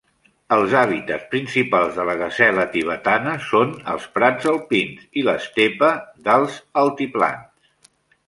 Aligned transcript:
Els 0.55 0.71
hàbitats 0.77 1.25
principals 1.33 1.91
de 1.97 2.05
la 2.09 2.13
gasela 2.21 2.63
tibetana 2.77 3.35
són 3.49 3.75
els 3.95 4.07
prats 4.15 4.49
alpins 4.53 5.05
i 5.21 5.25
l"estepa 5.27 5.91
d"alts 6.29 6.57
altiplans. 6.85 7.93